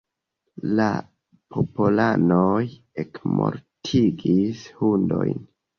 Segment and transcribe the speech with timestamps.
[0.79, 0.87] La
[1.57, 2.65] popolanoj
[3.07, 5.43] ekmortigis hundojn.